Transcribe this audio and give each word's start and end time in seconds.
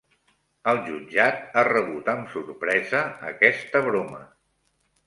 El 0.71 0.79
jutjat 0.87 1.53
ha 1.61 1.65
rebut 1.69 2.09
amb 2.15 2.33
sorpresa 2.37 3.05
aquesta 3.35 3.85
broma 3.91 4.27